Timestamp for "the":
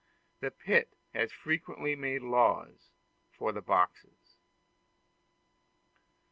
0.39-0.49, 3.51-3.61